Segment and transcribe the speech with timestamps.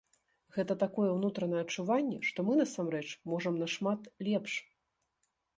[0.55, 4.53] Гэта такое ўнутранае адчуванне, што мы насамрэч можам нашмат лепш.